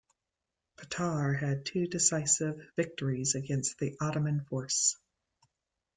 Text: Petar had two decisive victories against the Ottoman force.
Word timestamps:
Petar 0.77 1.33
had 1.35 1.63
two 1.63 1.85
decisive 1.85 2.59
victories 2.75 3.35
against 3.35 3.77
the 3.77 3.95
Ottoman 4.01 4.43
force. 4.49 4.97